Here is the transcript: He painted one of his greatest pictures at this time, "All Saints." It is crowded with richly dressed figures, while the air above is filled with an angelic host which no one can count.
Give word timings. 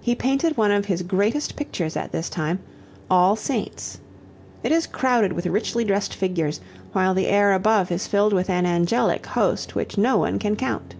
He 0.00 0.14
painted 0.14 0.56
one 0.56 0.70
of 0.70 0.84
his 0.84 1.02
greatest 1.02 1.56
pictures 1.56 1.96
at 1.96 2.12
this 2.12 2.30
time, 2.30 2.60
"All 3.10 3.34
Saints." 3.34 3.98
It 4.62 4.70
is 4.70 4.86
crowded 4.86 5.32
with 5.32 5.46
richly 5.48 5.82
dressed 5.82 6.14
figures, 6.14 6.60
while 6.92 7.12
the 7.12 7.26
air 7.26 7.52
above 7.52 7.90
is 7.90 8.06
filled 8.06 8.32
with 8.32 8.48
an 8.48 8.66
angelic 8.66 9.26
host 9.26 9.74
which 9.74 9.98
no 9.98 10.16
one 10.16 10.38
can 10.38 10.54
count. 10.54 10.94